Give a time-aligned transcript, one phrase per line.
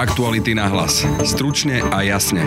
[0.00, 1.04] Aktuality na hlas.
[1.20, 2.40] Stručne a jasne.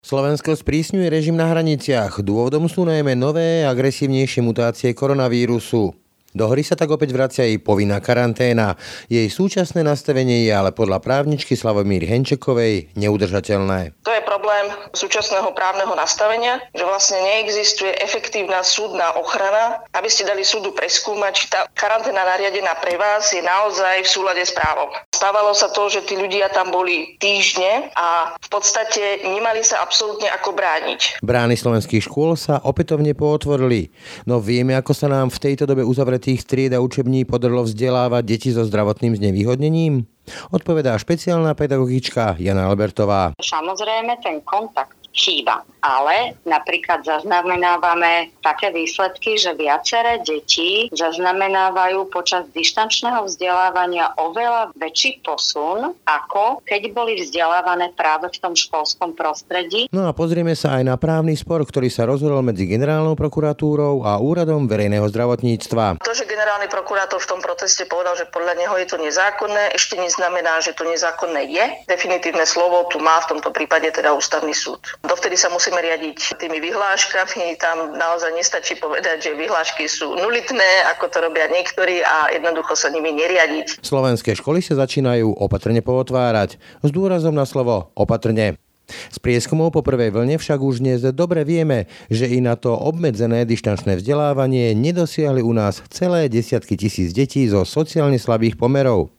[0.00, 2.24] Slovensko sprísňuje režim na hraniciach.
[2.24, 5.92] Dôvodom sú najmä nové, agresívnejšie mutácie koronavírusu.
[6.36, 8.76] Do hry sa tak opäť vracia jej povinná karanténa.
[9.08, 14.00] Jej súčasné nastavenie je ale podľa právničky Slavomíry Henčekovej neudržateľné.
[14.04, 20.44] To je problém súčasného právneho nastavenia, že vlastne neexistuje efektívna súdna ochrana, aby ste dali
[20.44, 24.92] súdu preskúmať, či tá karanténa nariadená pre vás je naozaj v súlade s právom.
[25.16, 30.28] Stávalo sa to, že tí ľudia tam boli týždne a v podstate nemali sa absolútne
[30.28, 31.24] ako brániť.
[31.24, 33.88] Brány slovenských škôl sa opätovne pootvorili.
[34.28, 38.22] No vieme, ako sa nám v tejto dobe uzavretí tých tried a učební podarilo vzdelávať
[38.26, 40.10] deti so zdravotným znevýhodnením?
[40.50, 43.38] Odpovedá špeciálna pedagogička Jana Albertová.
[43.38, 45.64] Samozrejme, ten kontakt chýba.
[45.80, 55.96] Ale napríklad zaznamenávame také výsledky, že viaceré deti zaznamenávajú počas dištančného vzdelávania oveľa väčší posun,
[56.04, 59.88] ako keď boli vzdelávané práve v tom školskom prostredí.
[59.94, 64.18] No a pozrieme sa aj na právny spor, ktorý sa rozhodol medzi generálnou prokuratúrou a
[64.20, 66.02] úradom verejného zdravotníctva.
[66.02, 69.96] To, že generálny prokurátor v tom proteste povedal, že podľa neho je to nezákonné, ešte
[69.96, 71.64] neznamená, že to nezákonné je.
[71.86, 74.82] Definitívne slovo tu má v tomto prípade teda ústavný súd.
[75.06, 77.56] Dovtedy sa musíme riadiť tými vyhláškami.
[77.62, 82.90] Tam naozaj nestačí povedať, že vyhlášky sú nulitné, ako to robia niektorí a jednoducho sa
[82.90, 83.86] nimi neriadiť.
[83.86, 86.58] Slovenské školy sa začínajú opatrne pootvárať.
[86.82, 88.58] S dôrazom na slovo opatrne.
[88.86, 93.42] Z prieskumov po prvej vlne však už dnes dobre vieme, že i na to obmedzené
[93.42, 99.10] dištančné vzdelávanie nedosiahli u nás celé desiatky tisíc detí zo sociálne slabých pomerov.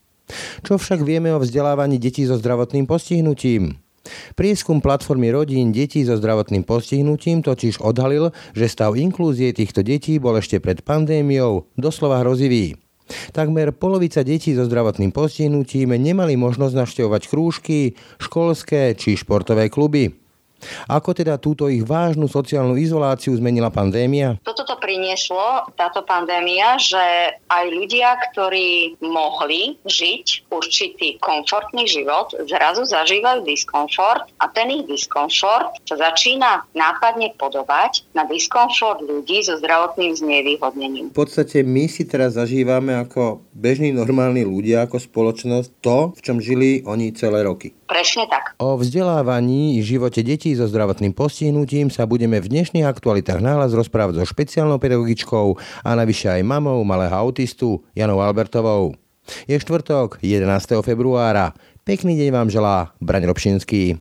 [0.63, 3.86] Čo však vieme o vzdelávaní detí so zdravotným postihnutím?
[4.35, 10.37] Prieskum platformy rodín detí so zdravotným postihnutím totiž odhalil, že stav inklúzie týchto detí bol
[10.37, 12.75] ešte pred pandémiou doslova hrozivý.
[13.31, 20.27] Takmer polovica detí so zdravotným postihnutím nemali možnosť navštevovať krúžky, školské či športové kluby.
[20.89, 24.41] Ako teda túto ich vážnu sociálnu izoláciu zmenila pandémia?
[24.41, 32.87] Toto to prinieslo, táto pandémia, že aj ľudia, ktorí mohli žiť určitý komfortný život, zrazu
[32.87, 40.15] zažívajú diskomfort a ten ich diskomfort sa začína nápadne podobať na diskomfort ľudí so zdravotným
[40.15, 41.11] znevýhodnením.
[41.11, 46.37] V podstate my si teraz zažívame ako bežní normálni ľudia, ako spoločnosť to, v čom
[46.39, 47.75] žili oni celé roky.
[47.87, 48.59] Presne tak.
[48.59, 54.19] O vzdelávaní i živote detí so zdravotným postihnutím sa budeme v dnešných aktualitách náhlas rozprávať
[54.19, 55.55] so špeciálnou pedagogičkou
[55.87, 59.06] a navyše aj mamou malého autistu Janou Albertovou.
[59.47, 60.83] Je štvrtok, 11.
[60.83, 61.53] februára.
[61.83, 63.97] Pekný deň vám želá Braň Robšinský.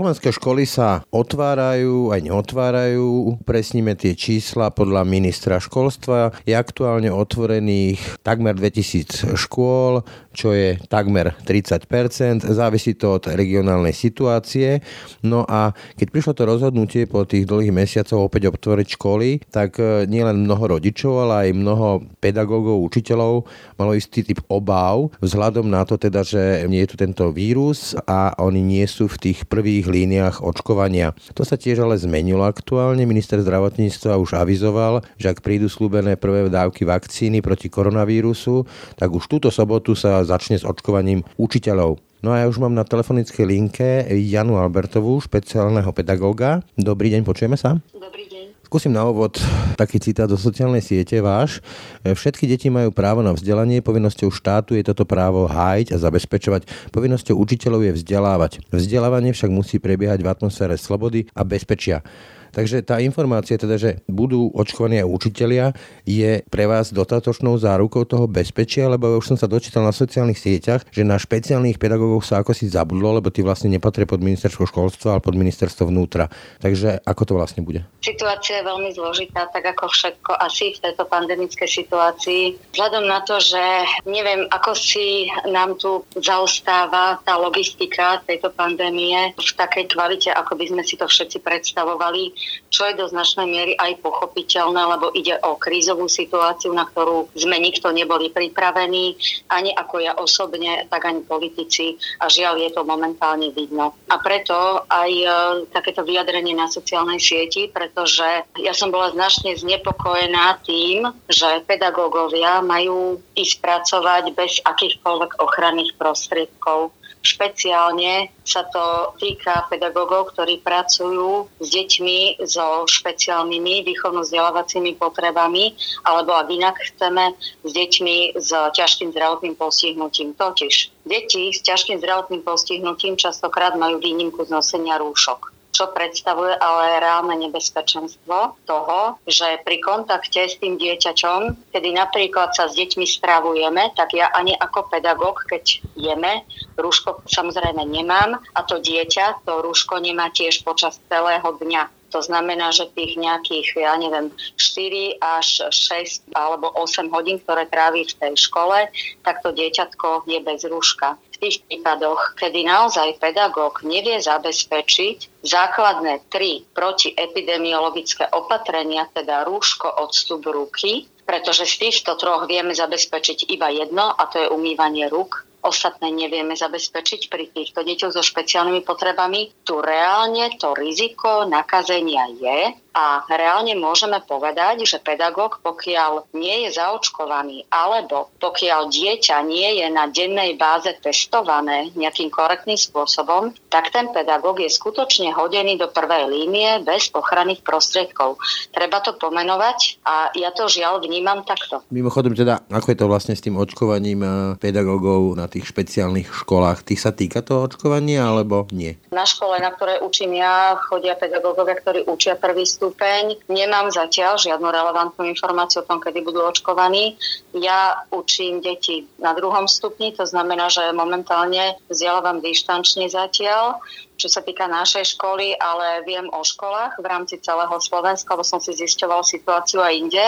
[0.00, 3.36] Slovenské školy sa otvárajú aj neotvárajú.
[3.44, 6.32] Presníme tie čísla podľa ministra školstva.
[6.48, 10.00] Je aktuálne otvorených takmer 2000 škôl,
[10.32, 12.48] čo je takmer 30%.
[12.48, 14.80] Závisí to od regionálnej situácie.
[15.20, 20.08] No a keď prišlo to rozhodnutie po tých dlhých mesiacoch opäť otvoriť školy, tak e,
[20.08, 23.44] nielen mnoho rodičov, ale aj mnoho pedagógov, učiteľov
[23.76, 28.32] malo istý typ obáv vzhľadom na to teda, že nie je tu tento vírus a
[28.40, 31.12] oni nie sú v tých prvých líniách očkovania.
[31.34, 33.02] To sa tiež ale zmenilo aktuálne.
[33.04, 38.64] Minister zdravotníctva už avizoval, že ak prídu slúbené prvé dávky vakcíny proti koronavírusu,
[38.94, 41.98] tak už túto sobotu sa začne s očkovaním učiteľov.
[42.20, 46.60] No a ja už mám na telefonickej linke Janu Albertovú, špeciálneho pedagóga.
[46.76, 47.80] Dobrý deň, počujeme sa?
[47.96, 48.39] Dobrý deň.
[48.70, 49.34] Skúsim na úvod
[49.74, 51.58] taký citát do sociálnej siete váš.
[52.06, 56.94] Všetky deti majú právo na vzdelanie, povinnosťou štátu je toto právo hájiť a zabezpečovať.
[56.94, 58.62] Povinnosťou učiteľov je vzdelávať.
[58.70, 62.06] Vzdelávanie však musí prebiehať v atmosfére slobody a bezpečia.
[62.50, 65.66] Takže tá informácia, teda, že budú očkovaní aj učitelia,
[66.04, 70.86] je pre vás dostatočnou zárukou toho bezpečia, lebo už som sa dočítal na sociálnych sieťach,
[70.90, 75.18] že na špeciálnych pedagógov sa ako si zabudlo, lebo tí vlastne nepatria pod ministerstvo školstva,
[75.18, 76.26] ale pod ministerstvo vnútra.
[76.58, 77.86] Takže ako to vlastne bude?
[78.02, 82.42] Situácia je veľmi zložitá, tak ako všetko asi v tejto pandemickej situácii.
[82.74, 83.62] Vzhľadom na to, že
[84.08, 90.64] neviem, ako si nám tu zaostáva tá logistika tejto pandémie v takej kvalite, ako by
[90.68, 92.32] sme si to všetci predstavovali,
[92.70, 97.58] čo je do značnej miery aj pochopiteľné, lebo ide o krízovú situáciu, na ktorú sme
[97.58, 99.18] nikto neboli pripravení,
[99.50, 103.92] ani ako ja osobne, tak ani politici a žiaľ je to momentálne vidno.
[104.06, 105.26] A preto aj e,
[105.74, 113.18] takéto vyjadrenie na sociálnej sieti, pretože ja som bola značne znepokojená tým, že pedagógovia majú
[113.34, 122.40] ísť pracovať bez akýchkoľvek ochranných prostriedkov Špeciálne sa to týka pedagógov, ktorí pracujú s deťmi
[122.48, 125.76] so špeciálnymi výchovno-vzdelávacími potrebami,
[126.08, 130.32] alebo ak inak chceme, s deťmi s ťažkým zdravotným postihnutím.
[130.32, 137.00] Totiž deti s ťažkým zdravotným postihnutím častokrát majú výnimku z nosenia rúšok čo predstavuje ale
[137.00, 143.96] reálne nebezpečenstvo toho, že pri kontakte s tým dieťačom, kedy napríklad sa s deťmi stravujeme,
[143.96, 146.44] tak ja ani ako pedagóg, keď jeme,
[146.76, 151.99] rúško samozrejme nemám a to dieťa to rúško nemá tiež počas celého dňa.
[152.10, 158.06] To znamená, že tých nejakých, ja neviem, 4 až 6 alebo 8 hodín, ktoré trávi
[158.06, 158.90] v tej škole,
[159.22, 161.18] tak to dieťatko je bez rúška.
[161.40, 171.08] Tých prípadoch, kedy naozaj pedagóg nevie zabezpečiť základné tri protiepidemiologické opatrenia, teda rúško, odstup ruky,
[171.24, 176.56] pretože z týchto troch vieme zabezpečiť iba jedno a to je umývanie rúk, ostatné nevieme
[176.56, 182.58] zabezpečiť pri týchto deťoch so špeciálnymi potrebami, tu reálne to riziko nakazenia je
[182.90, 189.86] a reálne môžeme povedať, že pedagóg, pokiaľ nie je zaočkovaný alebo pokiaľ dieťa nie je
[189.90, 196.26] na dennej báze testované nejakým korektným spôsobom, tak ten pedagóg je skutočne hodený do prvej
[196.26, 198.38] línie bez ochranných prostriedkov.
[198.74, 201.86] Treba to pomenovať a ja to žiaľ vnímam takto.
[201.94, 206.82] Mimochodom teda, ako je to vlastne s tým očkovaním eh, pedagógov na tých špeciálnych školách?
[206.82, 208.98] Tých sa týka toho očkovania alebo nie?
[209.14, 213.36] Na škole, na ktorej učím ja, chodia pedagógovia, ktorí učia prvý stupeň.
[213.52, 217.20] Nemám zatiaľ žiadnu relevantnú informáciu o tom, kedy budú očkovaní.
[217.52, 223.84] Ja učím deti na druhom stupni, to znamená, že momentálne vzdelávam dištančne zatiaľ
[224.20, 228.60] čo sa týka našej školy, ale viem o školách v rámci celého Slovenska, lebo som
[228.60, 230.26] si zisťoval situáciu aj inde.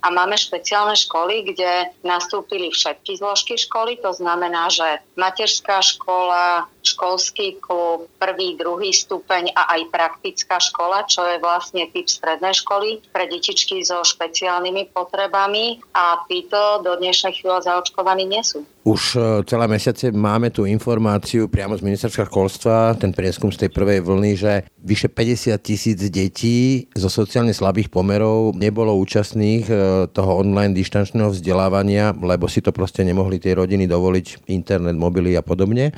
[0.00, 7.58] A máme špeciálne školy, kde nastúpili všetky zložky školy, to znamená, že materská škola, školský
[7.58, 13.26] klub, prvý, druhý stupeň a aj praktická škola, čo je vlastne typ strednej školy pre
[13.26, 18.62] detičky so špeciálnymi potrebami a títo do dnešnej chvíle zaočkovaní nie sú.
[18.86, 23.70] Už e, celé mesiace máme tú informáciu priamo z ministerstva školstva, ten prieskum z tej
[23.74, 29.74] prvej vlny, že vyše 50 tisíc detí zo sociálne slabých pomerov nebolo účastných e,
[30.14, 35.42] toho online dištančného vzdelávania, lebo si to proste nemohli tie rodiny dovoliť, internet, mobily a
[35.42, 35.90] podobne.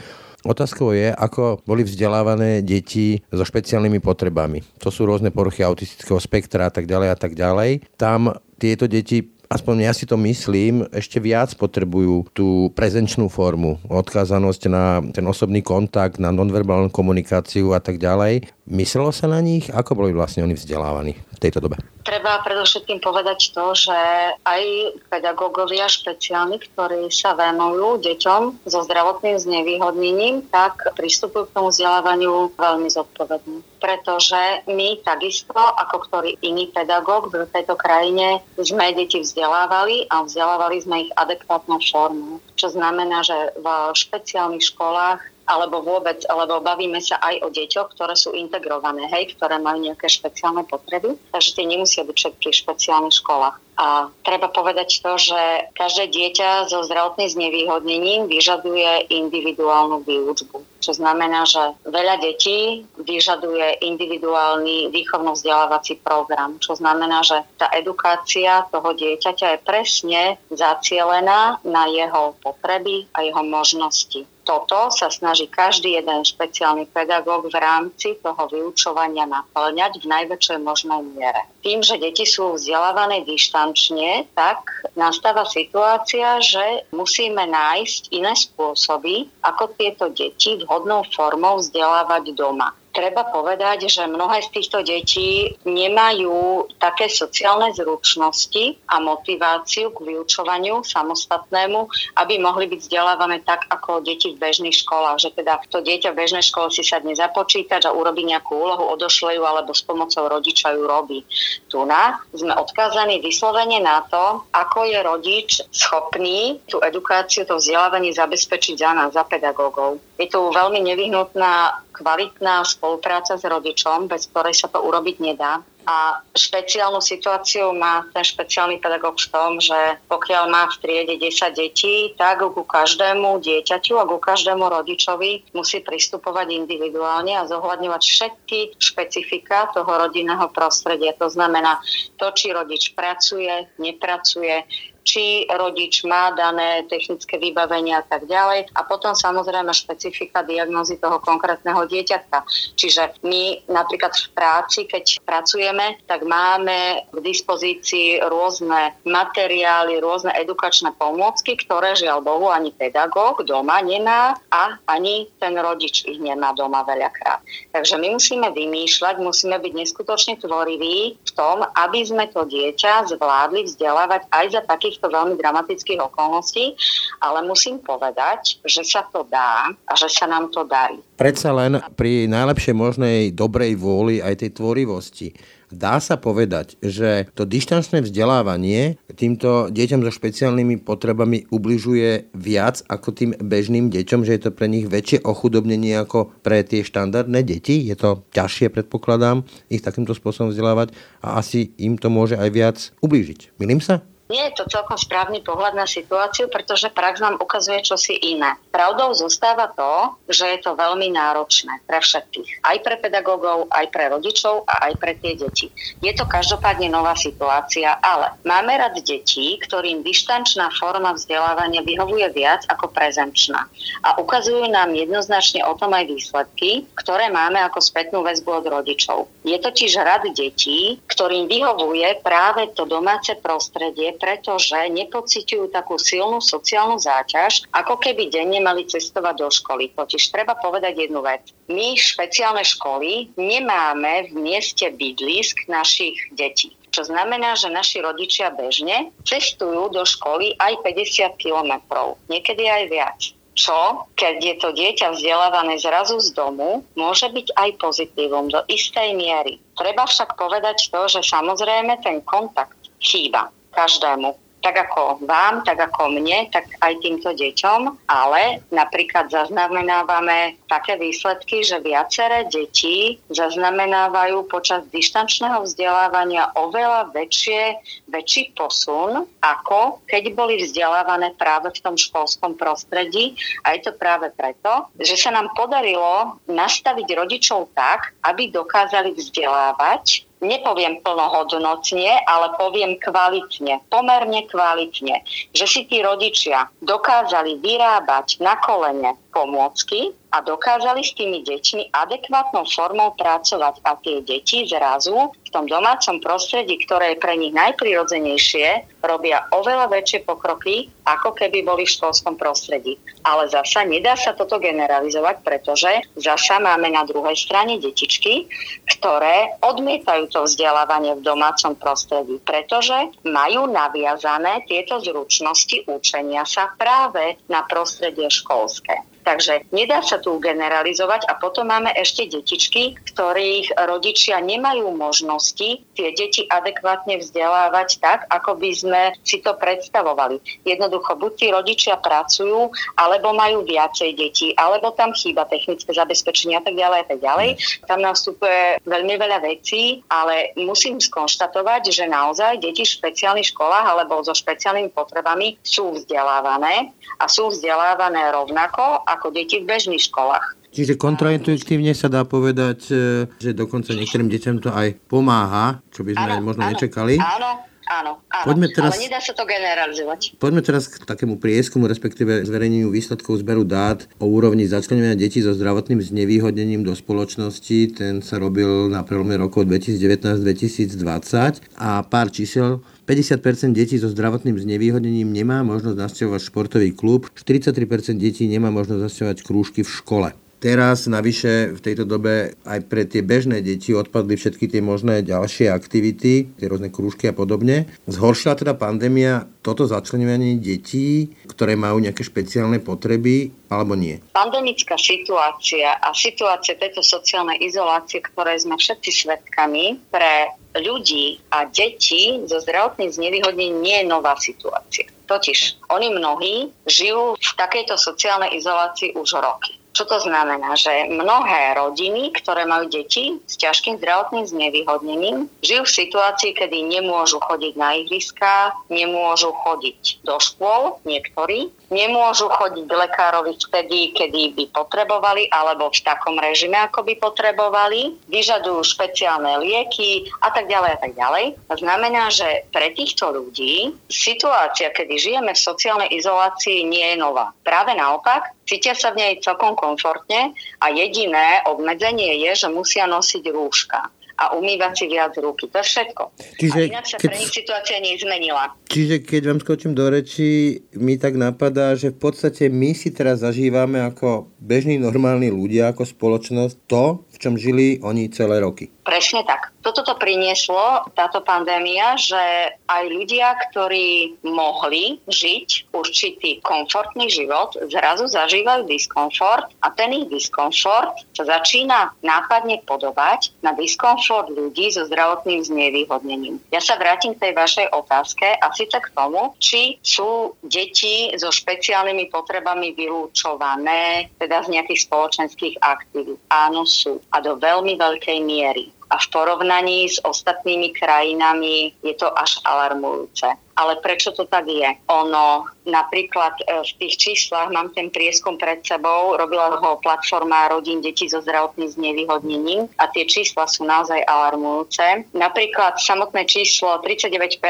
[0.49, 4.65] Otázkou je, ako boli vzdelávané deti so špeciálnymi potrebami.
[4.81, 7.85] To sú rôzne poruchy autistického spektra a tak ďalej a tak ďalej.
[8.00, 14.62] Tam tieto deti aspoň ja si to myslím, ešte viac potrebujú tú prezenčnú formu, odkázanosť
[14.69, 18.45] na ten osobný kontakt, na nonverbálnu komunikáciu a tak ďalej.
[18.69, 19.73] Myslelo sa na nich?
[19.73, 21.81] Ako boli vlastne oni vzdelávaní v tejto dobe?
[22.05, 23.97] Treba predovšetkým povedať to, že
[24.44, 24.62] aj
[25.09, 32.88] pedagógovia špeciálni, ktorí sa venujú deťom so zdravotným znevýhodnením, tak pristupujú k tomu vzdelávaniu veľmi
[32.93, 33.65] zodpovedne.
[33.81, 40.76] Pretože my takisto, ako ktorý iný pedagóg v tejto krajine, sme deti vzdelávali a vzdelávali
[40.85, 42.37] sme ich adekvátnou formou.
[42.61, 43.67] Čo znamená, že v
[43.97, 49.56] špeciálnych školách alebo vôbec, alebo bavíme sa aj o deťoch, ktoré sú integrované, hej, ktoré
[49.56, 53.56] majú nejaké špeciálne potreby, takže tie nemusia byť všetky v špeciálnych školách.
[53.78, 60.82] A treba povedať to, že každé dieťa so zdravotným znevýhodnením vyžaduje individuálnu výučbu.
[60.82, 66.58] Čo znamená, že veľa detí vyžaduje individuálny výchovno-vzdelávací program.
[66.58, 73.46] Čo znamená, že tá edukácia toho dieťaťa je presne zacielená na jeho potreby a jeho
[73.46, 80.58] možnosti toto sa snaží každý jeden špeciálny pedagóg v rámci toho vyučovania naplňať v najväčšej
[80.64, 81.44] možnej miere.
[81.61, 83.28] Tým, že deti sú vzdelávané
[83.68, 84.64] dištančne, tak
[84.96, 93.23] nastáva situácia, že musíme nájsť iné spôsoby, ako tieto deti vhodnou formou vzdelávať doma treba
[93.31, 101.87] povedať, že mnohé z týchto detí nemajú také sociálne zručnosti a motiváciu k vyučovaniu samostatnému,
[102.19, 105.23] aby mohli byť vzdelávané tak, ako deti v bežných školách.
[105.23, 108.90] Že teda to dieťa v bežnej škole si sadne za počítač a urobí nejakú úlohu,
[108.99, 111.23] odošle ju alebo s pomocou rodiča ju robí.
[111.71, 118.11] Tu na sme odkázaní vyslovene na to, ako je rodič schopný tú edukáciu, to vzdelávanie
[118.11, 120.08] zabezpečiť za nás, za pedagógov.
[120.18, 125.62] Je tu veľmi nevyhnutná kvalitná spolupráca s rodičom, bez ktorej sa to urobiť nedá.
[125.88, 131.56] A špeciálnu situáciu má ten špeciálny pedagóg v tom, že pokiaľ má v triede 10
[131.56, 138.58] detí, tak ku každému dieťaťu a ku každému rodičovi musí pristupovať individuálne a zohľadňovať všetky
[138.76, 141.16] špecifika toho rodinného prostredia.
[141.16, 141.80] To znamená
[142.20, 143.48] to, či rodič pracuje,
[143.80, 144.68] nepracuje,
[145.09, 148.69] či rodič má dané technické vybavenie a tak ďalej.
[148.77, 152.45] A potom samozrejme špecifika diagnózy toho konkrétneho dieťatka.
[152.77, 160.93] Čiže my napríklad v práci, keď pracujeme, tak máme k dispozícii rôzne materiály, rôzne edukačné
[161.00, 166.85] pomôcky, ktoré žiaľ Bohu ani pedagóg doma nemá a ani ten rodič ich nemá doma
[166.85, 167.41] veľakrát.
[167.73, 173.65] Takže my musíme vymýšľať, musíme byť neskutočne tvoriví v tom, aby sme to dieťa zvládli
[173.65, 174.62] vzdelávať aj za
[174.99, 176.75] takýchto veľmi dramatických okolností,
[177.23, 180.99] ale musím povedať, že sa to dá a že sa nám to darí.
[181.14, 185.31] Predsa len pri najlepšej možnej dobrej vôli aj tej tvorivosti
[185.69, 193.09] Dá sa povedať, že to dištančné vzdelávanie týmto deťom so špeciálnymi potrebami ubližuje viac ako
[193.12, 197.85] tým bežným deťom, že je to pre nich väčšie ochudobnenie ako pre tie štandardné deti.
[197.85, 202.76] Je to ťažšie, predpokladám, ich takýmto spôsobom vzdelávať a asi im to môže aj viac
[203.05, 203.61] ublížiť.
[203.61, 204.00] Milím sa?
[204.28, 208.61] Nie je to celkom správny pohľad na situáciu, pretože prax nám ukazuje čosi iné.
[208.68, 212.61] Pravdou zostáva to, že je to veľmi náročné pre všetkých.
[212.61, 215.73] Aj pre pedagógov, aj pre rodičov a aj pre tie deti.
[216.04, 222.68] Je to každopádne nová situácia, ale máme rad detí, ktorým dištančná forma vzdelávania vyhovuje viac
[222.68, 223.64] ako prezenčná.
[224.04, 229.25] A ukazujú nám jednoznačne o tom aj výsledky, ktoré máme ako spätnú väzbu od rodičov.
[229.49, 236.98] Je totiž rad detí, ktorým vyhovuje práve to domáce prostredie, pretože nepociťujú takú silnú sociálnu
[236.98, 239.94] záťaž, ako keby denne mali cestovať do školy.
[239.94, 241.48] Totiž treba povedať jednu vec.
[241.70, 246.75] My špeciálne školy nemáme v mieste bydlisk našich detí.
[246.88, 253.20] Čo znamená, že naši rodičia bežne cestujú do školy aj 50 kilometrov, niekedy aj viac
[253.58, 259.18] čo, keď je to dieťa vzdelávané zrazu z domu, môže byť aj pozitívum do istej
[259.18, 259.58] miery.
[259.75, 266.10] Treba však povedať to, že samozrejme ten kontakt chýba každému tak ako vám, tak ako
[266.12, 274.82] mne, tak aj týmto deťom, ale napríklad zaznamenávame také výsledky, že viaceré deti zaznamenávajú počas
[274.90, 277.78] dištančného vzdelávania oveľa väčšie,
[278.10, 283.38] väčší posun, ako keď boli vzdelávané práve v tom školskom prostredí.
[283.62, 290.27] A je to práve preto, že sa nám podarilo nastaviť rodičov tak, aby dokázali vzdelávať
[290.40, 295.23] nepoviem plnohodnotne, ale poviem kvalitne, pomerne kvalitne,
[295.54, 302.66] že si tí rodičia dokázali vyrábať na kolene pomôcky a dokázali s tými deťmi adekvátnou
[302.68, 303.80] formou pracovať.
[303.87, 309.88] A tie deti zrazu v tom domácom prostredí, ktoré je pre nich najprirodzenejšie, robia oveľa
[309.88, 313.00] väčšie pokroky, ako keby boli v školskom prostredí.
[313.25, 315.88] Ale zasa nedá sa toto generalizovať, pretože
[316.21, 318.45] zasa máme na druhej strane detičky,
[318.85, 327.40] ktoré odmietajú to vzdelávanie v domácom prostredí, pretože majú naviazané tieto zručnosti učenia sa práve
[327.49, 329.09] na prostredie školské.
[329.28, 336.08] Takže nedá sa tu generalizovať a potom máme ešte detičky, ktorých rodičia nemajú možnosti tie
[336.16, 340.40] deti adekvátne vzdelávať tak, ako by sme si to predstavovali.
[340.64, 346.64] Jednoducho, buď tí rodičia pracujú, alebo majú viacej detí, alebo tam chýba technické zabezpečenie a
[346.64, 347.50] tak ďalej a tak ďalej.
[347.85, 353.92] Tam nám vstupuje veľmi veľa vecí, ale musím skonštatovať, že naozaj deti v špeciálnych školách
[353.92, 360.54] alebo so špeciálnymi potrebami sú vzdelávané a sú vzdelávané rovnako ako deti v bežných školách.
[360.70, 366.14] Čiže kontraintuitívne sa dá povedať, e, že dokonca niektorým deťom to aj pomáha, čo by
[366.14, 367.16] sme áno, možno áno, nečakali.
[367.16, 368.44] Áno, áno, áno.
[368.44, 370.37] Poďme teraz, ale nedá sa to generalizovať.
[370.37, 375.56] Poďme teraz k takému prieskumu, respektíve zverejneniu výsledkov zberu dát o úrovni začlenovania detí so
[375.56, 377.96] zdravotným znevýhodnením do spoločnosti.
[377.96, 385.33] Ten sa robil na prelome rokov 2019-2020 a pár čísel 50% detí so zdravotným znevýhodnením
[385.33, 390.29] nemá možnosť navštevovať športový klub, 43% detí nemá možnosť navštevovať krúžky v škole.
[390.59, 395.71] Teraz navyše v tejto dobe aj pre tie bežné deti odpadli všetky tie možné ďalšie
[395.71, 397.87] aktivity, tie rôzne krúžky a podobne.
[398.11, 404.19] Zhoršila teda pandémia toto začlenovanie detí, ktoré majú nejaké špeciálne potreby, alebo nie?
[404.35, 412.42] Pandemická situácia a situácia tejto sociálnej izolácie, ktoré sme všetci svetkami, pre ľudí a deti
[412.47, 415.11] so zdravotným znevýhodnením nie je nová situácia.
[415.28, 419.76] Totiž oni mnohí žijú v takejto sociálnej izolácii už roky.
[419.99, 420.78] Čo to znamená?
[420.78, 427.42] Že mnohé rodiny, ktoré majú deti s ťažkým zdravotným znevýhodnením, žijú v situácii, kedy nemôžu
[427.42, 435.49] chodiť na ihriska, nemôžu chodiť do škôl, niektorí, nemôžu chodiť lekárovi vtedy, kedy by potrebovali,
[435.49, 441.12] alebo v takom režime, ako by potrebovali, vyžadujú špeciálne lieky a tak ďalej a tak
[441.16, 441.45] ďalej.
[441.73, 447.52] Znamená, že pre týchto ľudí situácia, kedy žijeme v sociálnej izolácii, nie je nová.
[447.64, 450.52] Práve naopak, cítia sa v nej celkom komfortne
[450.85, 455.66] a jediné obmedzenie je, že musia nosiť rúška a umývať si viac ruky.
[455.66, 456.23] To je všetko.
[456.62, 458.64] Čiže, a inak sa keď, pre nich situácia nezmenila.
[458.87, 463.42] Čiže keď vám skočím do reči, mi tak napadá, že v podstate my si teraz
[463.42, 468.90] zažívame ako bežní normálni ľudia, ako spoločnosť to, čom žili oni celé roky.
[469.09, 469.73] Presne tak.
[469.80, 478.28] Toto to prinieslo, táto pandémia, že aj ľudia, ktorí mohli žiť určitý komfortný život, zrazu
[478.28, 485.64] zažívajú diskomfort a ten ich diskomfort sa začína nápadne podobať na diskomfort ľudí so zdravotným
[485.64, 486.61] znevýhodnením.
[486.68, 491.49] Ja sa vrátim k tej vašej otázke a síce k tomu, či sú deti so
[491.49, 496.37] špeciálnymi potrebami vylúčované, teda z nejakých spoločenských aktivít.
[496.52, 497.25] Áno, sú.
[497.32, 503.49] A do veľmi veľkej miery a v porovnaní s ostatnými krajinami je to až alarmujúce.
[503.78, 504.90] Ale prečo to tak je?
[505.06, 511.00] Ono napríklad e, v tých číslach, mám ten prieskum pred sebou, robila ho platforma rodín
[511.00, 515.30] detí so zdravotným znevýhodnením a tie čísla sú naozaj alarmujúce.
[515.32, 517.62] Napríklad samotné číslo 39%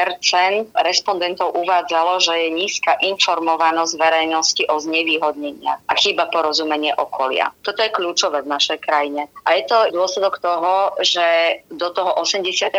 [0.83, 7.55] respondentov uvádzalo, že je nízka informovanosť verejnosti o znevýhodneniach a chyba porozumenie okolia.
[7.63, 9.31] Toto je kľúčové v našej krajine.
[9.47, 12.75] A je to dôsledok toho, že do toho 89.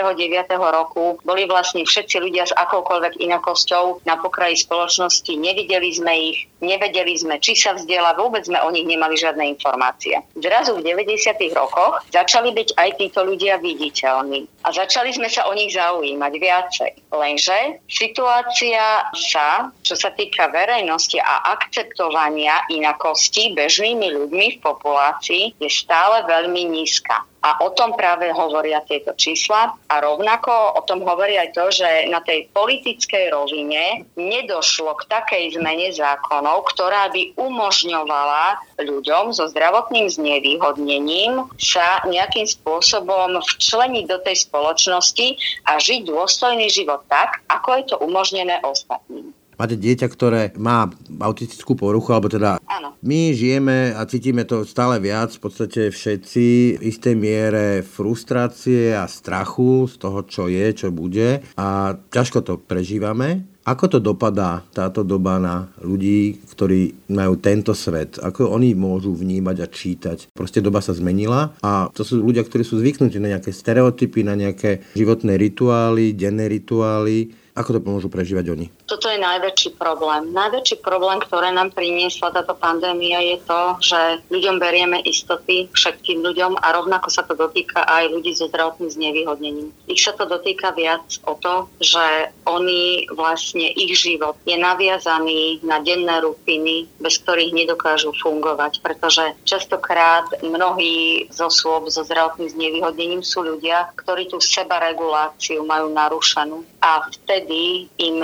[0.58, 5.30] roku boli vlastne všetci ľudia s akoukoľvek inakosťou na pokraji spoločnosti.
[5.36, 10.20] Nevideli sme ich, nevedeli sme, či sa vzdiela, vôbec sme o nich nemali žiadne informácie.
[10.40, 11.36] Zrazu v 90.
[11.56, 16.92] rokoch začali byť aj títo ľudia viditeľní a začali sme sa o nich zaujímať viacej.
[17.16, 25.70] Lenže situácia sa, čo sa týka verejnosti a akceptovania inakosti bežnými ľuďmi v populácii, je
[25.72, 27.24] stále veľmi nízka.
[27.50, 32.06] A o tom práve hovoria tieto čísla a rovnako o tom hovorí aj to, že
[32.14, 40.06] na tej politickej rovine nedošlo k takej zmene zákonov, ktorá by umožňovala ľuďom so zdravotným
[40.14, 45.28] znevýhodnením sa nejakým spôsobom včleniť do tej spoločnosti
[45.66, 50.88] a žiť dôstojný život tak, ako je to umožnené ostatným máte dieťa, ktoré má
[51.20, 52.96] autistickú poruchu, alebo teda Áno.
[53.04, 59.04] my žijeme a cítime to stále viac, v podstate všetci v istej miere frustrácie a
[59.12, 63.44] strachu z toho, čo je, čo bude a ťažko to prežívame.
[63.70, 68.18] Ako to dopadá táto doba na ľudí, ktorí majú tento svet?
[68.18, 70.18] Ako oni môžu vnímať a čítať?
[70.34, 74.34] Proste doba sa zmenila a to sú ľudia, ktorí sú zvyknutí na nejaké stereotypy, na
[74.34, 78.72] nejaké životné rituály, denné rituály ako to pomôžu prežívať oni?
[78.90, 80.34] Toto je najväčší problém.
[80.34, 84.02] Najväčší problém, ktoré nám priniesla táto pandémia je to, že
[84.34, 89.70] ľuďom berieme istoty, všetkým ľuďom a rovnako sa to dotýka aj ľudí so zdravotným znevýhodnením.
[89.86, 95.86] Ich sa to dotýka viac o to, že oni vlastne, ich život je naviazaný na
[95.86, 103.46] denné rutiny, bez ktorých nedokážu fungovať, pretože častokrát mnohí z osôb so zdravotným znevýhodnením sú
[103.46, 108.16] ľudia, ktorí tú sebareguláciu majú narušenú a vtedy im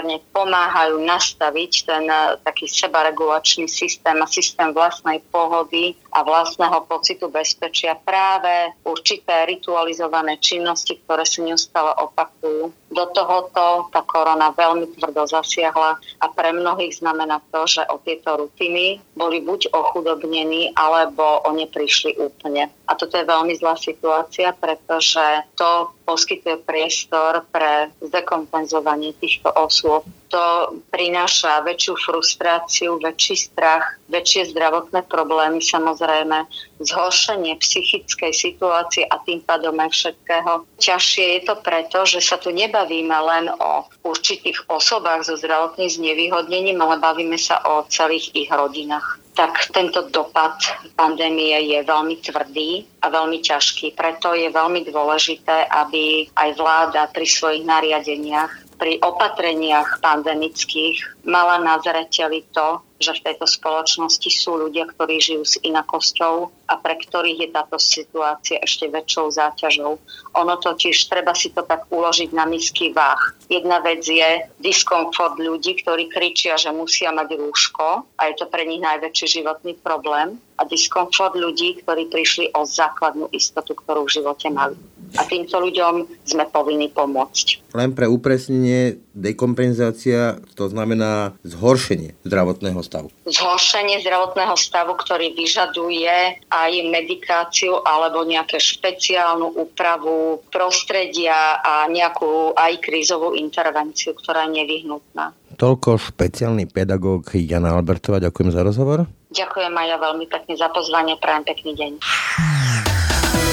[0.00, 7.28] nesmierne pomáhajú nastaviť ten eh, taký sebaregulačný systém a systém vlastnej pohody a vlastného pocitu
[7.28, 12.72] bezpečia práve určité ritualizované činnosti, ktoré sa neustále opakujú.
[12.90, 18.34] Do tohoto tá korona veľmi tvrdo zasiahla a pre mnohých znamená to, že o tieto
[18.34, 22.66] rutiny boli buď ochudobnení, alebo o ne prišli úplne.
[22.90, 25.22] A toto je veľmi zlá situácia, pretože
[25.54, 30.02] to poskytuje priestor pre zdekompenzovanie týchto osôb.
[30.30, 36.46] To prináša väčšiu frustráciu, väčší strach, väčšie zdravotné problémy, samozrejme,
[36.78, 40.70] zhoršenie psychickej situácie a tým pádom aj všetkého.
[40.78, 46.78] Ťažšie je to preto, že sa tu nebavíme len o určitých osobách so zdravotným znevýhodnením,
[46.78, 50.52] ale bavíme sa o celých ich rodinách tak tento dopad
[50.92, 53.96] pandémie je veľmi tvrdý a veľmi ťažký.
[53.96, 61.76] Preto je veľmi dôležité, aby aj vláda pri svojich nariadeniach pri opatreniach pandemických mala na
[61.84, 67.44] zreteli to, že v tejto spoločnosti sú ľudia, ktorí žijú s inakosťou a pre ktorých
[67.44, 70.00] je táto situácia ešte väčšou záťažou.
[70.36, 73.20] Ono totiž treba si to tak uložiť na misky váh.
[73.52, 78.64] Jedna vec je diskomfort ľudí, ktorí kričia, že musia mať rúško a je to pre
[78.64, 80.40] nich najväčší životný problém.
[80.60, 84.76] A diskomfort ľudí, ktorí prišli o základnú istotu, ktorú v živote mali.
[85.18, 87.74] A týmto ľuďom sme povinní pomôcť.
[87.74, 93.08] Len pre upresnenie, dekompenzácia to znamená zhoršenie zdravotného stavu.
[93.26, 102.78] Zhoršenie zdravotného stavu, ktorý vyžaduje aj medikáciu alebo nejaké špeciálnu úpravu prostredia a nejakú aj
[102.82, 105.34] krízovú intervenciu, ktorá je nevyhnutná.
[105.60, 108.16] Toľko špeciálny pedagóg Jana Albertová.
[108.22, 109.04] Ďakujem za rozhovor.
[109.30, 111.14] Ďakujem aj ja veľmi pekne za pozvanie.
[111.20, 111.92] Prajem pekný deň.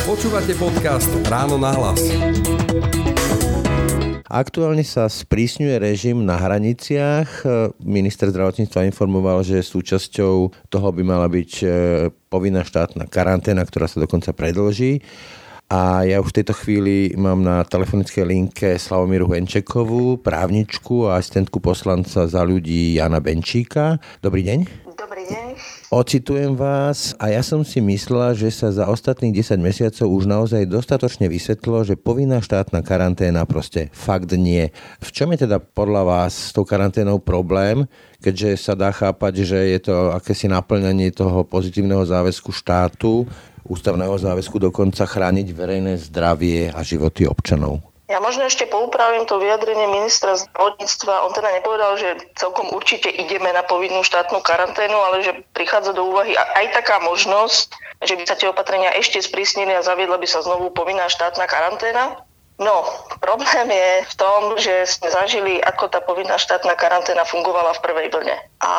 [0.07, 1.99] Počúvate podcast Ráno na hlas.
[4.23, 7.43] Aktuálne sa sprísňuje režim na hraniciach.
[7.83, 11.67] Minister zdravotníctva informoval, že súčasťou toho by mala byť e,
[12.31, 15.03] povinná štátna karanténa, ktorá sa dokonca predlží.
[15.67, 21.59] A ja už v tejto chvíli mám na telefonickej linke Slavomiru Henčekovú, právničku a asistentku
[21.59, 23.99] poslanca za ľudí Jana Benčíka.
[24.23, 24.87] Dobrý deň.
[24.95, 25.66] Dobrý deň.
[25.87, 30.67] Ocitujem vás a ja som si myslela, že sa za ostatných 10 mesiacov už naozaj
[30.67, 34.75] dostatočne vysvetlo, že povinná štátna karanténa proste fakt nie.
[34.99, 37.87] V čom je teda podľa vás s tou karanténou problém,
[38.19, 43.23] keďže sa dá chápať, že je to akési naplňanie toho pozitívneho záväzku štátu
[43.67, 47.86] ústavného záväzku dokonca chrániť verejné zdravie a životy občanov.
[48.07, 51.27] Ja možno ešte poupravím to vyjadrenie ministra zdravotníctva.
[51.27, 56.07] On teda nepovedal, že celkom určite ideme na povinnú štátnu karanténu, ale že prichádza do
[56.07, 57.75] úvahy aj taká možnosť,
[58.07, 62.23] že by sa tie opatrenia ešte sprísnili a zaviedla by sa znovu povinná štátna karanténa.
[62.57, 62.89] No,
[63.21, 68.07] problém je v tom, že sme zažili, ako tá povinná štátna karanténa fungovala v prvej
[68.09, 68.33] vlne.
[68.65, 68.73] A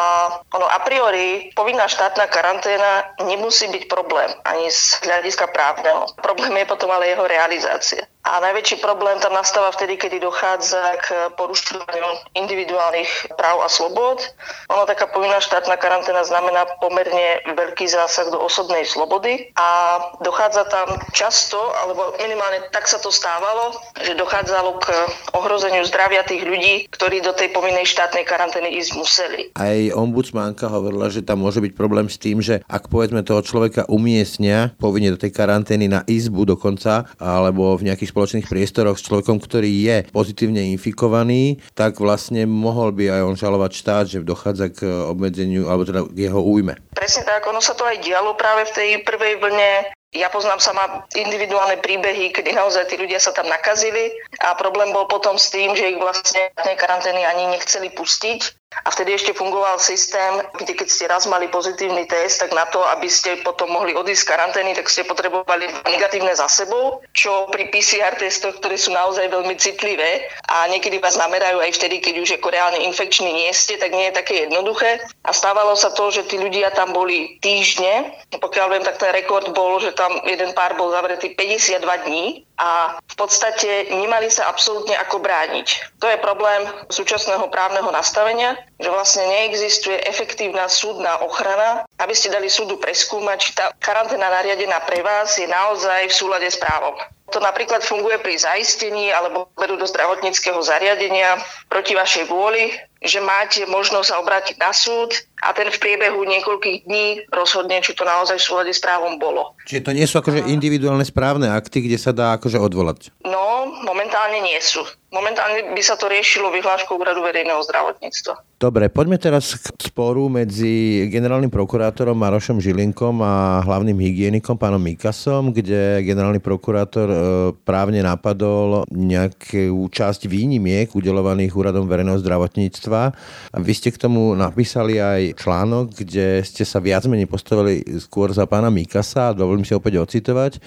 [0.51, 6.11] ono a priori povinná štátna karanténa nemusí byť problém ani z hľadiska právneho.
[6.19, 8.03] Problém je potom ale jeho realizácia.
[8.29, 14.21] A najväčší problém tam nastáva vtedy, kedy dochádza k porušovaniu individuálnych práv a slobod.
[14.69, 21.01] Ono taká povinná štátna karanténa znamená pomerne veľký zásah do osobnej slobody a dochádza tam
[21.17, 23.73] často, alebo minimálne tak sa to stávalo,
[24.05, 24.87] že dochádzalo k
[25.33, 29.41] ohrozeniu zdravia tých ľudí, ktorí do tej povinnej štátnej karantény ísť museli.
[29.57, 33.89] Aj ombudsmanka hovorila, že tam môže byť problém s tým, že ak povedzme toho človeka
[33.89, 39.39] umiestnia povinne do tej karantény na izbu dokonca, alebo v nejakých spoločných priestoroch s človekom,
[39.39, 44.83] ktorý je pozitívne infikovaný, tak vlastne mohol by aj on žalovať štát, že dochádza k
[45.07, 46.75] obmedzeniu alebo teda k jeho újme.
[46.99, 49.95] Presne tak, ono sa to aj dialo práve v tej prvej vlne.
[50.17, 55.05] Ja poznám sama individuálne príbehy, kedy naozaj tí ľudia sa tam nakazili a problém bol
[55.05, 60.45] potom s tým, že ich vlastne karantény ani nechceli pustiť a vtedy ešte fungoval systém,
[60.57, 64.23] kde keď ste raz mali pozitívny test, tak na to, aby ste potom mohli odísť
[64.25, 69.29] z karantény, tak ste potrebovali negatívne za sebou, čo pri PCR testoch, ktoré sú naozaj
[69.33, 73.81] veľmi citlivé a niekedy vás namerajú aj vtedy, keď už ako reálne infekčný nie ste,
[73.81, 75.01] tak nie je také jednoduché.
[75.25, 78.13] A stávalo sa to, že tí ľudia tam boli týždne.
[78.37, 82.99] Pokiaľ viem, tak ten rekord bol, že tam jeden pár bol zavretý 52 dní a
[82.99, 85.95] v podstate nemali sa absolútne ako brániť.
[86.03, 92.47] To je problém súčasného právneho nastavenia, že vlastne neexistuje efektívna súdna ochrana, aby ste dali
[92.47, 96.95] súdu preskúmať, či tá karanténa nariadená pre vás je naozaj v súlade s právom.
[97.29, 101.37] To napríklad funguje pri zaistení alebo vedú do zdravotníckého zariadenia
[101.69, 102.73] proti vašej vôli,
[103.05, 105.13] že máte možnosť sa obrátiť na súd
[105.45, 109.53] a ten v priebehu niekoľkých dní rozhodne, či to naozaj v súlade s právom bolo.
[109.69, 113.13] Čiže to nie sú akože individuálne správne akty, kde sa dá akože odvolať?
[113.29, 114.81] No, momentálne nie sú.
[115.09, 118.45] Momentálne by sa to riešilo vyhláškou úradu verejného zdravotníctva.
[118.61, 125.57] Dobre, poďme teraz k sporu medzi generálnym prokurátorom Marošom Žilinkom a hlavným hygienikom pánom Mikasom,
[125.57, 127.19] kde generálny prokurátor e,
[127.65, 133.17] právne napadol nejakú časť výnimiek udelovaných úradom verejného zdravotníctva.
[133.65, 138.45] Vy ste k tomu napísali aj článok, kde ste sa viac menej postavili skôr za
[138.45, 140.61] pána Mikasa, dovolím si opäť ocitovať.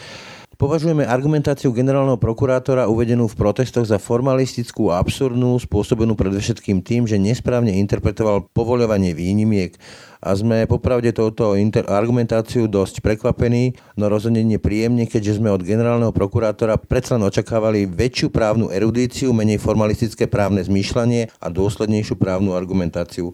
[0.62, 7.18] Považujeme argumentáciu generálneho prokurátora uvedenú v protestoch za formalistickú a absurdnú, spôsobenú predovšetkým tým, že
[7.18, 9.74] nesprávne interpretoval povoľovanie výnimiek
[10.22, 16.14] a sme popravde touto inter- argumentáciu dosť prekvapení, no rozhodne nepríjemne, keďže sme od generálneho
[16.14, 23.34] prokurátora predsa len očakávali väčšiu právnu erudíciu, menej formalistické právne zmýšľanie a dôslednejšiu právnu argumentáciu.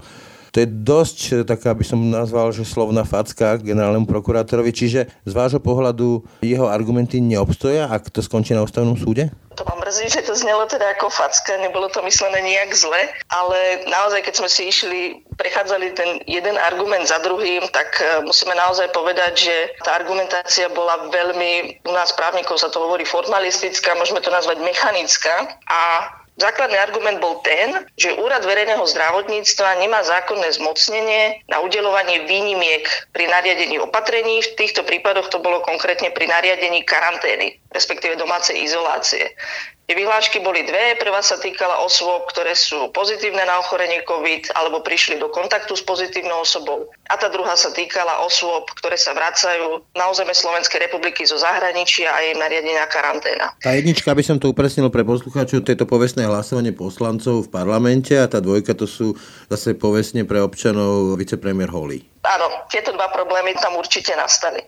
[0.52, 5.34] To je dosť, eh, taká by som nazval, že slovná facka generálnemu prokurátorovi, čiže z
[5.34, 9.32] vášho pohľadu jeho argumenty neobstoja, ak to skončí na ústavnom súde?
[9.58, 13.90] To mám mrzí, že to znelo teda ako facka, nebolo to myslené nejak zle, ale
[13.90, 15.02] naozaj, keď sme si išli,
[15.34, 21.10] prechádzali ten jeden argument za druhým, tak eh, musíme naozaj povedať, že tá argumentácia bola
[21.10, 25.82] veľmi, u nás právnikov sa to hovorí formalistická, môžeme to nazvať mechanická a
[26.38, 33.26] Základný argument bol ten, že Úrad verejného zdravotníctva nemá zákonné zmocnenie na udelovanie výnimiek pri
[33.26, 34.46] nariadení opatrení.
[34.46, 39.34] V týchto prípadoch to bolo konkrétne pri nariadení karantény, respektíve domácej izolácie.
[39.88, 41.00] Tie vyhlášky boli dve.
[41.00, 45.84] Prvá sa týkala osôb, ktoré sú pozitívne na ochorenie COVID alebo prišli do kontaktu s
[45.88, 46.92] pozitívnou osobou.
[47.08, 52.12] A tá druhá sa týkala osôb, ktoré sa vracajú na územie Slovenskej republiky zo zahraničia
[52.12, 53.56] a jej nariadenia karanténa.
[53.64, 57.52] Tá jednička, aby som to upresnil pre poslucháčov, to je to povestné hlasovanie poslancov v
[57.56, 59.16] parlamente a tá dvojka to sú
[59.48, 62.04] zase povestne pre občanov vicepremier Holly.
[62.28, 64.60] Áno, tieto dva problémy tam určite nastali.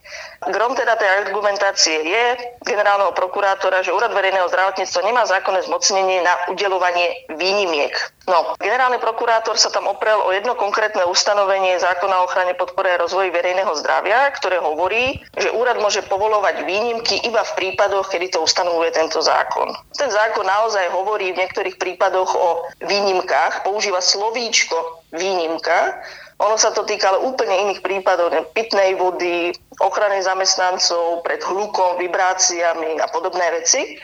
[0.47, 2.23] Grom teda tej argumentácie je
[2.63, 7.91] generálneho prokurátora, že Úrad verejného zdravotníctva nemá zákonné zmocnenie na udelovanie výnimiek.
[8.29, 13.01] No, generálny prokurátor sa tam oprel o jedno konkrétne ustanovenie zákona o ochrane podpore a
[13.01, 18.39] rozvoji verejného zdravia, ktoré hovorí, že úrad môže povolovať výnimky iba v prípadoch, kedy to
[18.45, 19.73] ustanovuje tento zákon.
[19.97, 25.97] Ten zákon naozaj hovorí v niektorých prípadoch o výnimkách, používa slovíčko výnimka,
[26.39, 29.51] ono sa to týka ale úplne iných prípadov, pitnej vody,
[29.83, 33.99] ochrany zamestnancov pred hlukom, vibráciami a podobné veci.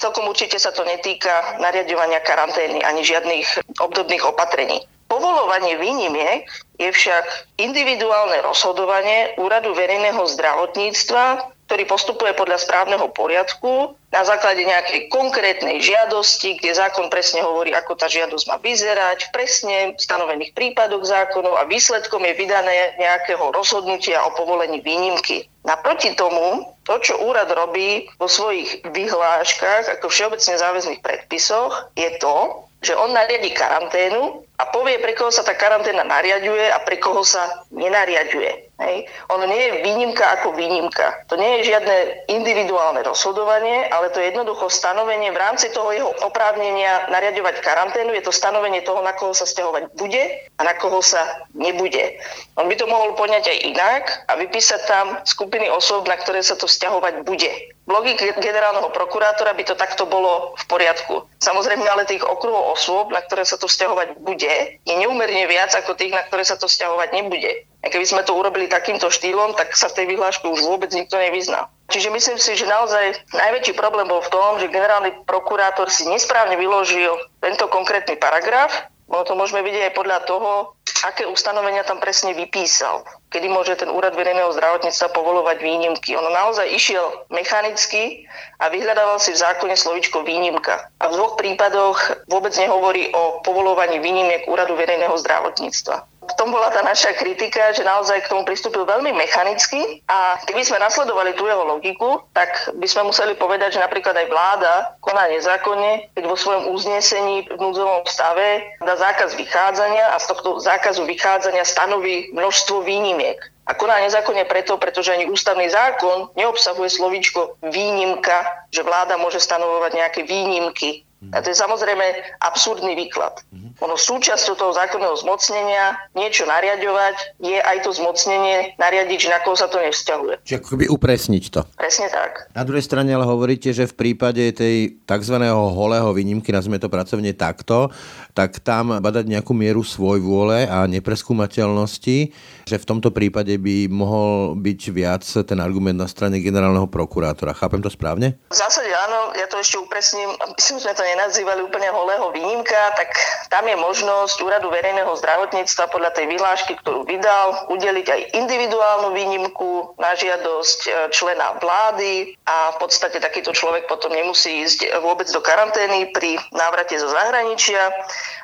[0.00, 4.80] Celkom určite sa to netýka nariadovania karantény ani žiadnych obdobných opatrení.
[5.06, 6.48] Povolovanie výnimiek
[6.80, 15.08] je však individuálne rozhodovanie Úradu verejného zdravotníctva, ktorý postupuje podľa správneho poriadku na základe nejakej
[15.10, 21.02] konkrétnej žiadosti, kde zákon presne hovorí, ako tá žiadosť má vyzerať, v presne stanovených prípadoch
[21.02, 25.48] zákonov a výsledkom je vydané nejakého rozhodnutia o povolení výnimky.
[25.64, 32.68] Naproti tomu, to, čo úrad robí vo svojich vyhláškach ako všeobecne záväzných predpisoch, je to,
[32.84, 37.24] že on nariadí karanténu a povie, pre koho sa tá karanténa nariaduje a pre koho
[37.24, 38.73] sa nenariaduje.
[38.74, 39.06] Hej.
[39.30, 41.22] Ono nie je výnimka ako výnimka.
[41.30, 46.10] To nie je žiadne individuálne rozhodovanie, ale to je jednoducho stanovenie v rámci toho jeho
[46.26, 48.10] oprávnenia nariadovať karanténu.
[48.18, 50.26] Je to stanovenie toho, na koho sa stiahovať bude
[50.58, 52.18] a na koho sa nebude.
[52.58, 56.58] On by to mohol poňať aj inak a vypísať tam skupiny osôb, na ktoré sa
[56.58, 57.50] to stiahovať bude.
[57.84, 61.28] V logike generálneho prokurátora by to takto bolo v poriadku.
[61.38, 65.92] Samozrejme, ale tých okruhov osôb, na ktoré sa to stiahovať bude, je neumerne viac ako
[65.92, 67.68] tých, na ktoré sa to stiahovať nebude.
[67.84, 71.20] A keby sme to urobili takýmto štýlom, tak sa v tej vyhláške už vôbec nikto
[71.20, 71.68] nevyzná.
[71.92, 76.56] Čiže myslím si, že naozaj najväčší problém bol v tom, že generálny prokurátor si nesprávne
[76.56, 77.12] vyložil
[77.44, 78.88] tento konkrétny paragraf.
[79.04, 80.72] No to môžeme vidieť aj podľa toho,
[81.04, 86.16] aké ustanovenia tam presne vypísal, kedy môže ten úrad verejného zdravotníctva povolovať výnimky.
[86.16, 88.24] Ono naozaj išiel mechanicky
[88.56, 90.88] a vyhľadával si v zákone slovičko výnimka.
[91.04, 96.13] A v dvoch prípadoch vôbec nehovorí o povolovaní výnimiek úradu verejného zdravotníctva.
[96.24, 100.64] V tom bola tá naša kritika, že naozaj k tomu pristúpil veľmi mechanicky a keby
[100.64, 102.48] sme nasledovali tú jeho logiku, tak
[102.80, 104.72] by sme museli povedať, že napríklad aj vláda
[105.04, 110.64] koná nezákonne, keď vo svojom uznesení v núdzovom stave dá zákaz vychádzania a z tohto
[110.64, 113.36] zákazu vychádzania stanoví množstvo výnimiek.
[113.64, 119.92] A koná nezákonne preto, pretože ani ústavný zákon neobsahuje slovíčko výnimka, že vláda môže stanovovať
[119.96, 122.04] nejaké výnimky a to je samozrejme
[122.42, 123.40] absurdný výklad.
[123.80, 129.70] Ono súčasťou toho zákonného zmocnenia niečo nariadovať je aj to zmocnenie nariadiť, na koho sa
[129.70, 130.44] to nevzťahuje.
[130.44, 131.60] Čiže akoby upresniť to.
[131.74, 132.50] Presne tak.
[132.54, 135.36] Na druhej strane ale hovoríte, že v prípade tej tzv.
[135.50, 137.90] holého výnimky, nazvime to pracovne takto,
[138.34, 142.34] tak tam badať nejakú mieru svoj vôle a nepreskúmateľnosti,
[142.66, 147.54] že v tomto prípade by mohol byť viac ten argument na strane generálneho prokurátora.
[147.54, 148.34] Chápem to správne?
[148.50, 153.14] V zásade áno, ja to ešte upresním, aby sme to nenazývali úplne holého výnimka, tak
[153.46, 159.94] tam je možnosť úradu verejného zdravotníctva podľa tej vyhlášky, ktorú vydal, udeliť aj individuálnu výnimku
[160.02, 165.38] na žiadosť e, člena vlády a v podstate takýto človek potom nemusí ísť vôbec do
[165.38, 167.94] karantény pri návrate zo zahraničia.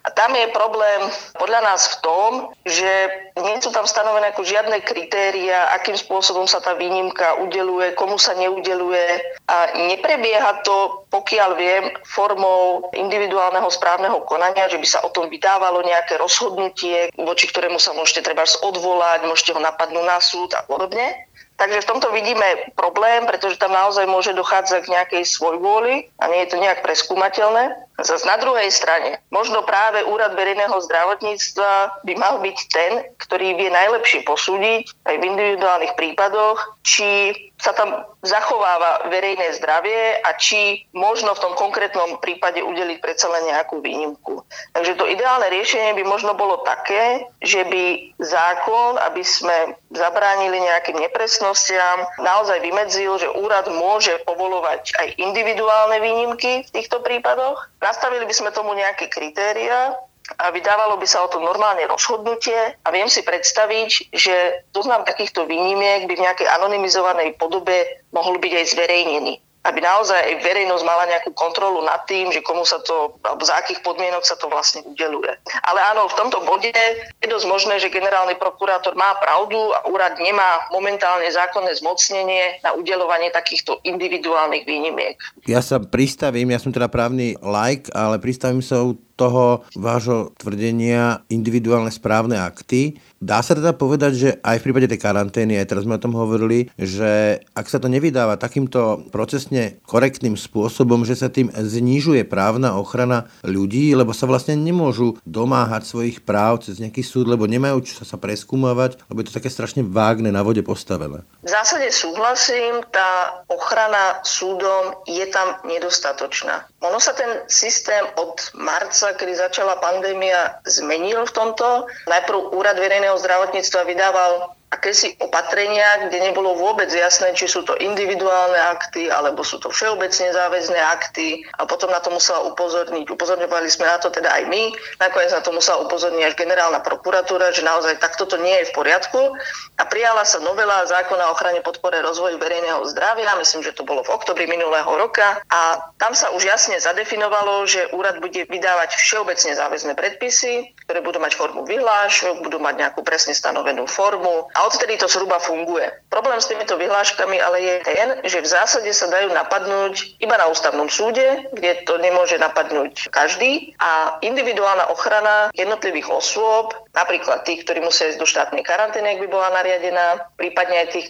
[0.00, 2.30] A tam je problém podľa nás v tom,
[2.64, 2.88] že
[3.36, 8.32] nie sú tam stanovené ako žiadne kritéria, akým spôsobom sa tá výnimka udeluje, komu sa
[8.36, 12.49] neudeluje a neprebieha to, pokiaľ viem, formou
[12.94, 18.26] individuálneho správneho konania, že by sa o tom vydávalo nejaké rozhodnutie, voči ktorému sa môžete
[18.26, 21.30] treba odvolať, môžete ho napadnúť na súd a podobne.
[21.60, 26.40] Takže v tomto vidíme problém, pretože tam naozaj môže dochádzať k nejakej svojvôli a nie
[26.48, 27.76] je to nejak preskúmateľné.
[28.00, 33.68] Zas na druhej strane, možno práve úrad verejného zdravotníctva by mal byť ten, ktorý vie
[33.68, 41.36] najlepšie posúdiť aj v individuálnych prípadoch, či sa tam zachováva verejné zdravie a či možno
[41.36, 44.44] v tom konkrétnom prípade udeliť predsa len nejakú výnimku.
[44.72, 51.00] Takže to ideálne riešenie by možno bolo také, že by zákon, aby sme zabránili nejakým
[51.00, 57.68] nepresnostiam, naozaj vymedzil, že úrad môže povolovať aj individuálne výnimky v týchto prípadoch.
[57.90, 59.98] Nastavili by sme tomu nejaké kritéria,
[60.38, 62.54] a vydávalo by sa o tom normálne rozhodnutie.
[62.86, 68.52] A viem si predstaviť, že zoznam takýchto výnimiek by v nejakej anonymizovanej podobe mohol byť
[68.54, 73.12] aj zverejnený aby naozaj aj verejnosť mala nejakú kontrolu nad tým, že komu sa to,
[73.20, 75.36] alebo za akých podmienok sa to vlastne udeluje.
[75.68, 80.16] Ale áno, v tomto bode je dosť možné, že generálny prokurátor má pravdu a úrad
[80.16, 85.20] nemá momentálne zákonné zmocnenie na udelovanie takýchto individuálnych výnimiek.
[85.44, 91.20] Ja sa pristavím, ja som teda právny like, ale pristavím sa u toho vášho tvrdenia
[91.28, 92.96] individuálne správne akty.
[93.20, 96.16] Dá sa teda povedať, že aj v prípade tej karantény, aj teraz sme o tom
[96.16, 102.80] hovorili, že ak sa to nevydáva takýmto procesne korektným spôsobom, že sa tým znižuje právna
[102.80, 108.08] ochrana ľudí, lebo sa vlastne nemôžu domáhať svojich práv cez nejaký súd, lebo nemajú čo
[108.08, 111.20] sa preskúmavať, lebo je to také strašne vágne na vode postavené.
[111.44, 116.69] V zásade súhlasím, tá ochrana súdom je tam nedostatočná.
[116.80, 121.84] Ono sa ten systém od marca kedy začala pandémia, zmenil v tomto.
[122.08, 128.54] Najprv Úrad verejného zdravotníctva vydával akési opatrenia, kde nebolo vôbec jasné, či sú to individuálne
[128.70, 131.42] akty, alebo sú to všeobecne záväzné akty.
[131.58, 133.10] A potom na to musela upozorniť.
[133.10, 134.70] Upozorňovali sme na to teda aj my,
[135.02, 138.76] nakoniec na to musela upozorniť až generálna prokuratúra, že naozaj takto to nie je v
[138.78, 139.34] poriadku.
[139.74, 144.06] A prijala sa novela zákona o ochrane podpore rozvoju verejného zdravia, myslím, že to bolo
[144.06, 145.42] v oktobri minulého roka.
[145.50, 151.18] A tam sa už jasne zadefinovalo, že úrad bude vydávať všeobecne záväzné predpisy, ktoré budú
[151.18, 155.88] mať formu vyhlášok, budú mať nejakú presne stanovenú formu a odtedy to zhruba funguje.
[156.12, 160.52] Problém s týmito vyhláškami ale je ten, že v zásade sa dajú napadnúť iba na
[160.52, 167.80] ústavnom súde, kde to nemôže napadnúť každý a individuálna ochrana jednotlivých osôb, napríklad tých, ktorí
[167.80, 171.06] musia ísť do štátnej karantény, ak by bola nariadená, prípadne aj tých,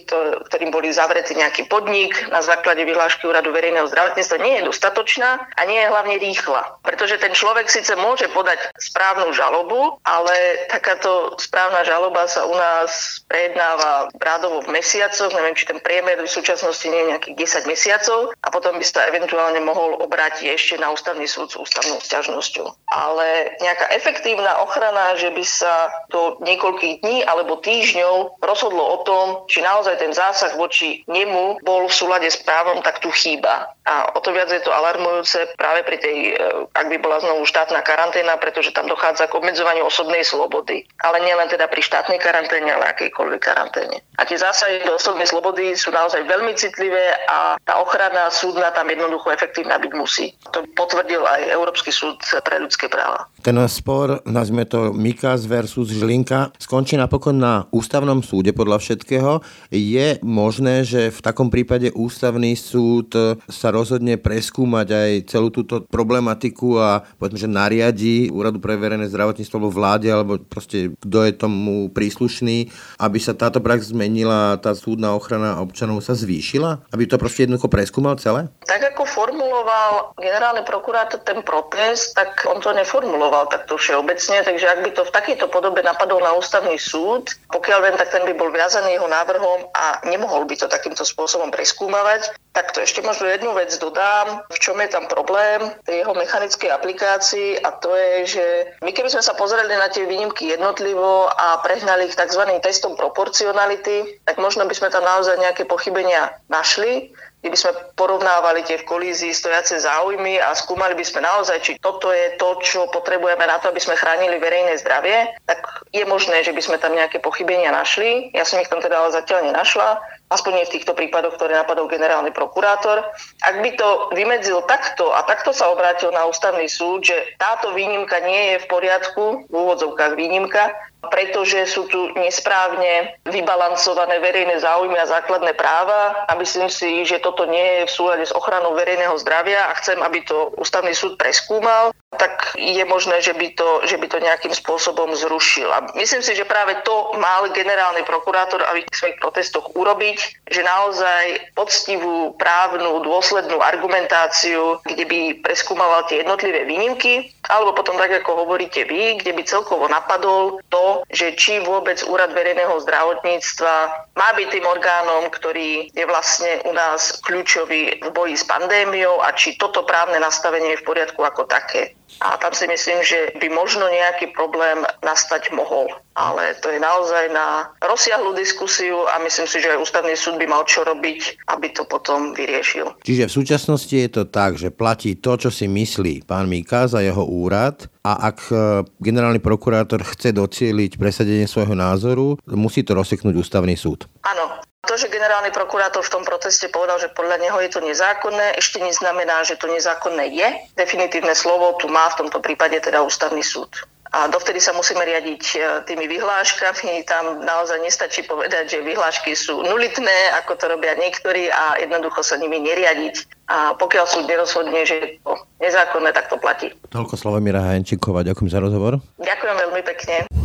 [0.47, 5.61] ktorým boli zavretí nejaký podnik na základe vyhlášky úradu verejného zdravotníctva, nie je dostatočná a
[5.67, 6.79] nie je hlavne rýchla.
[6.87, 13.19] Pretože ten človek síce môže podať správnu žalobu, ale takáto správna žaloba sa u nás
[13.25, 17.73] pre prejednáva rádovo v mesiacoch, neviem, či ten priemer v súčasnosti nie je nejakých 10
[17.73, 22.69] mesiacov a potom by sa eventuálne mohol obrátiť ešte na ústavný súd s ústavnou sťažnosťou.
[22.93, 29.25] Ale nejaká efektívna ochrana, že by sa do niekoľkých dní alebo týždňov rozhodlo o tom,
[29.49, 33.73] či naozaj ten zásah voči nemu bol v súlade s právom, tak tu chýba.
[33.89, 36.45] A o to viac je to alarmujúce práve pri tej, e,
[36.77, 40.85] ak by bola znovu štátna karanténa, pretože tam dochádza k obmedzovaniu osobnej slobody.
[41.01, 44.03] Ale nielen teda pri štátnej karanténe, ale akejkoľvek v karanténe.
[44.19, 48.89] A tie zásahy do osobnej slobody sú naozaj veľmi citlivé a tá ochrana súdna tam
[48.91, 50.35] jednoducho efektívna byť musí.
[50.51, 53.25] To potvrdil aj Európsky súd pre ľudské práva.
[53.41, 59.41] Ten spor, nazvime to Mikas versus Žilinka, skončí napokon na ústavnom súde podľa všetkého.
[59.71, 63.13] Je možné, že v takom prípade ústavný súd
[63.47, 69.55] sa rozhodne preskúmať aj celú túto problematiku a povedzme, že nariadí Úradu pre verejné zdravotníctvo
[69.57, 75.13] alebo vláde, alebo proste kto je tomu príslušný, aby sa táto prax zmenila, tá súdna
[75.13, 76.89] ochrana občanov sa zvýšila?
[76.89, 78.49] Aby to proste jednoducho preskúmal celé?
[78.65, 84.79] Tak ako formuloval generálny prokurátor ten protest, tak on to neformuloval takto všeobecne, takže ak
[84.81, 88.49] by to v takejto podobe napadol na ústavný súd, pokiaľ viem, tak ten by bol
[88.49, 92.33] viazaný jeho návrhom a nemohol by to takýmto spôsobom preskúmavať.
[92.51, 96.69] Tak to ešte možno jednu vec dodám, v čom je tam problém tej jeho mechanickej
[96.71, 98.45] aplikácii a to je, že
[98.83, 102.43] my keby sme sa pozreli na tie výnimky jednotlivo a prehnali ich tzv.
[102.59, 107.09] testom proporcionality, tak možno by sme tam naozaj nejaké pochybenia našli,
[107.41, 112.13] by sme porovnávali tie v kolízii stojace záujmy a skúmali by sme naozaj, či toto
[112.13, 116.53] je to, čo potrebujeme na to, aby sme chránili verejné zdravie, tak je možné, že
[116.53, 118.29] by sme tam nejaké pochybenia našli.
[118.37, 121.91] Ja som ich tam teda ale zatiaľ nenašla aspoň nie v týchto prípadoch, ktoré napadol
[121.91, 123.03] generálny prokurátor.
[123.43, 128.23] Ak by to vymedzil takto a takto sa obrátil na ústavný súd, že táto výnimka
[128.23, 130.71] nie je v poriadku, v úvodzovkách výnimka,
[131.09, 137.49] pretože sú tu nesprávne vybalancované verejné záujmy a základné práva a myslím si, že toto
[137.49, 141.89] nie je v súlade s ochranou verejného zdravia a chcem, aby to ústavný súd preskúmal,
[142.21, 145.73] tak je možné, že by to, že by to nejakým spôsobom zrušil.
[145.73, 150.20] A myslím si, že práve to mal generálny prokurátor aby v svojich protestoch urobiť,
[150.51, 158.11] že naozaj poctivú, právnu, dôslednú argumentáciu, kde by preskúmal tie jednotlivé výnimky, alebo potom tak,
[158.11, 163.73] ako hovoríte vy, kde by celkovo napadol to, že či vôbec Úrad verejného zdravotníctva
[164.19, 169.31] má byť tým orgánom, ktorý je vlastne u nás kľúčový v boji s pandémiou a
[169.31, 171.95] či toto právne nastavenie je v poriadku ako také.
[172.19, 175.89] A tam si myslím, že by možno nejaký problém nastať mohol.
[176.13, 180.45] Ale to je naozaj na rozsiahlu diskusiu a myslím si, že aj ústavný súd by
[180.45, 182.93] mal čo robiť, aby to potom vyriešil.
[183.01, 186.99] Čiže v súčasnosti je to tak, že platí to, čo si myslí pán Mika za
[186.99, 188.53] jeho úrad a ak e,
[188.99, 194.09] generálny prokurátor chce docieliť presadenie svojho názoru, musí to rozseknúť ústavný súd.
[194.25, 194.61] Áno,
[194.91, 198.83] to, že generálny prokurátor v tom proteste povedal, že podľa neho je to nezákonné, ešte
[198.83, 200.47] neznamená, že to nezákonné je.
[200.75, 203.71] Definitívne slovo tu má v tomto prípade teda ústavný súd.
[204.11, 205.57] A dovtedy sa musíme riadiť e,
[205.87, 207.07] tými vyhláškami.
[207.07, 212.35] Tam naozaj nestačí povedať, že vyhlášky sú nulitné, ako to robia niektorí a jednoducho sa
[212.35, 213.47] nimi neriadiť.
[213.47, 216.75] A pokiaľ súd nerozhodne, že je to nezákonné, tak to platí.
[216.91, 218.99] Toľko Slavomíra Hajančíková, ďakujem za rozhovor.
[219.23, 220.40] Ďakujem veľmi pekne.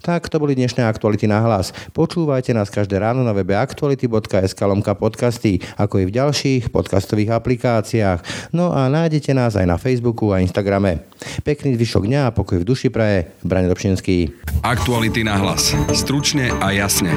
[0.00, 1.76] Tak to boli dnešné aktuality na hlas.
[1.92, 8.50] Počúvajte nás každé ráno na webe aktuality.sk lomka podcasty, ako i v ďalších podcastových aplikáciách.
[8.56, 11.04] No a nájdete nás aj na Facebooku a Instagrame.
[11.44, 13.28] Pekný zvyšok dňa a pokoj v duši praje.
[13.44, 14.32] Brane Dobšinský.
[14.64, 15.76] Aktuality na hlas.
[15.92, 17.12] Stručne a jasne.